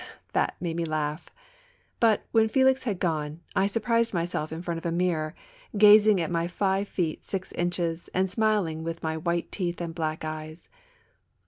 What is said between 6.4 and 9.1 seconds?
five feet, six inches and smiling with